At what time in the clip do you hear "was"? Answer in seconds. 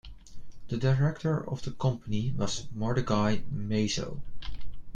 2.35-2.65